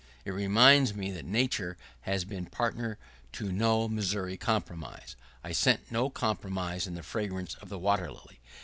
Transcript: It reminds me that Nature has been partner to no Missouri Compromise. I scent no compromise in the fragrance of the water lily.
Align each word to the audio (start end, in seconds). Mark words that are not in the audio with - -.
It 0.25 0.31
reminds 0.31 0.95
me 0.95 1.11
that 1.11 1.25
Nature 1.27 1.77
has 1.99 2.25
been 2.25 2.47
partner 2.47 2.97
to 3.33 3.51
no 3.51 3.87
Missouri 3.87 4.35
Compromise. 4.35 5.15
I 5.43 5.51
scent 5.51 5.91
no 5.91 6.09
compromise 6.09 6.87
in 6.87 6.95
the 6.95 7.03
fragrance 7.03 7.53
of 7.61 7.69
the 7.69 7.77
water 7.77 8.09
lily. 8.11 8.39